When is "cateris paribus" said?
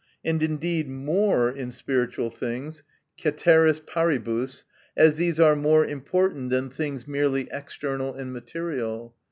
3.19-4.63